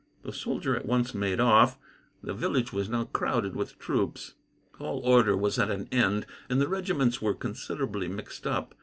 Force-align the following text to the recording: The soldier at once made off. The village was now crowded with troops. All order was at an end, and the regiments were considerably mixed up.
The 0.23 0.33
soldier 0.33 0.75
at 0.75 0.87
once 0.87 1.13
made 1.13 1.39
off. 1.39 1.77
The 2.23 2.33
village 2.33 2.73
was 2.73 2.89
now 2.89 3.03
crowded 3.03 3.55
with 3.55 3.77
troops. 3.77 4.33
All 4.79 4.97
order 5.01 5.37
was 5.37 5.59
at 5.59 5.69
an 5.69 5.87
end, 5.91 6.25
and 6.49 6.59
the 6.59 6.67
regiments 6.67 7.21
were 7.21 7.35
considerably 7.35 8.07
mixed 8.07 8.47
up. 8.47 8.73